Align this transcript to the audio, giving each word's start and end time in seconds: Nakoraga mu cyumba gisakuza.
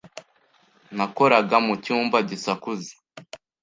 Nakoraga 0.95 1.57
mu 1.65 1.73
cyumba 1.83 2.17
gisakuza. 2.29 2.91